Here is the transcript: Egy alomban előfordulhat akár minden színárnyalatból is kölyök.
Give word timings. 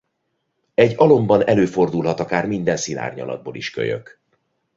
Egy 0.73 0.93
alomban 0.97 1.43
előfordulhat 1.47 2.19
akár 2.19 2.45
minden 2.47 2.77
színárnyalatból 2.77 3.55
is 3.55 3.69
kölyök. 3.69 4.19